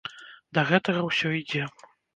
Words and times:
Да 0.59 0.63
гэтага 0.71 1.07
ўсё 1.11 1.37
ідзе. 1.45 1.63